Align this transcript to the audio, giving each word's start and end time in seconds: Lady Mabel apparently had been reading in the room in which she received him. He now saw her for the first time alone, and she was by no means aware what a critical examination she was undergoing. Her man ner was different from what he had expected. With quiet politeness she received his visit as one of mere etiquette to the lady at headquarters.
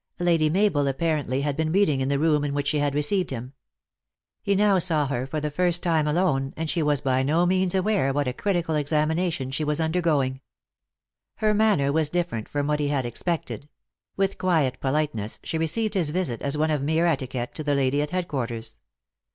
Lady 0.17 0.49
Mabel 0.49 0.87
apparently 0.87 1.41
had 1.41 1.55
been 1.55 1.71
reading 1.71 2.01
in 2.01 2.09
the 2.09 2.17
room 2.17 2.43
in 2.43 2.55
which 2.55 2.69
she 2.69 2.81
received 2.81 3.29
him. 3.29 3.53
He 4.41 4.55
now 4.55 4.79
saw 4.79 5.05
her 5.05 5.27
for 5.27 5.39
the 5.39 5.51
first 5.51 5.83
time 5.83 6.07
alone, 6.07 6.55
and 6.57 6.67
she 6.67 6.81
was 6.81 7.01
by 7.01 7.21
no 7.21 7.45
means 7.45 7.75
aware 7.75 8.11
what 8.11 8.27
a 8.27 8.33
critical 8.33 8.73
examination 8.73 9.51
she 9.51 9.63
was 9.63 9.79
undergoing. 9.79 10.41
Her 11.35 11.53
man 11.53 11.77
ner 11.77 11.91
was 11.91 12.09
different 12.09 12.49
from 12.49 12.65
what 12.65 12.79
he 12.79 12.87
had 12.87 13.05
expected. 13.05 13.69
With 14.17 14.39
quiet 14.39 14.79
politeness 14.79 15.37
she 15.43 15.59
received 15.59 15.93
his 15.93 16.09
visit 16.09 16.41
as 16.41 16.57
one 16.57 16.71
of 16.71 16.81
mere 16.81 17.05
etiquette 17.05 17.53
to 17.53 17.63
the 17.63 17.75
lady 17.75 18.01
at 18.01 18.09
headquarters. 18.09 18.79